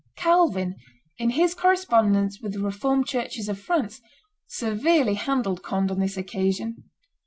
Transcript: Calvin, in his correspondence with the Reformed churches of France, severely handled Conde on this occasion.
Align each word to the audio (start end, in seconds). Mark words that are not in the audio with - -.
Calvin, 0.15 0.77
in 1.19 1.29
his 1.29 1.53
correspondence 1.53 2.39
with 2.41 2.53
the 2.53 2.59
Reformed 2.59 3.05
churches 3.07 3.47
of 3.47 3.59
France, 3.59 4.01
severely 4.47 5.13
handled 5.13 5.61
Conde 5.61 5.91
on 5.91 5.99
this 5.99 6.17
occasion. 6.17 6.89